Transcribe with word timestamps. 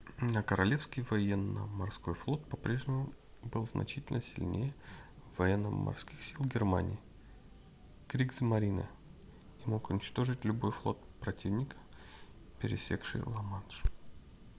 но 0.19 0.41
королевский 0.41 1.03
военно-морской 1.07 2.15
флот 2.15 2.43
по-прежнему 2.49 3.13
был 3.43 3.67
значительно 3.67 4.19
сильнее 4.19 4.73
военно-морских 5.37 6.23
сил 6.23 6.39
германии 6.43 6.99
кригсмарине 8.07 8.89
и 9.63 9.69
мог 9.69 9.91
уничтожить 9.91 10.43
любой 10.43 10.71
флот 10.71 10.97
противника 11.19 11.77
пересекший 12.59 13.21
ла-манш 13.21 13.83